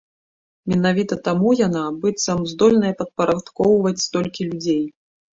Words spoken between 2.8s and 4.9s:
падпарадкоўваць столькі людзей.